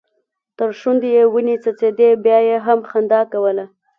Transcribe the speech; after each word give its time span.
تر 0.57 0.69
شونډو 0.79 1.07
يې 1.15 1.23
وينې 1.33 1.55
څڅيدې 1.63 2.09
بيا 2.23 2.39
يې 2.49 2.57
هم 2.65 2.79
خندا 2.89 3.21
کوله. 3.31 3.65